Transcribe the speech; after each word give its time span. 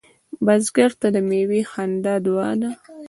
بزګر 0.45 0.91
ته 0.99 1.07
د 1.15 1.17
میوې 1.29 1.61
خندا 1.71 2.15
دعا 2.25 2.51
ده 2.61 2.69